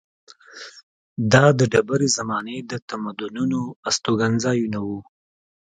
[1.33, 3.59] دا د ډبرې زمانې د تمدنونو
[3.89, 4.99] استوګنځایونه وو.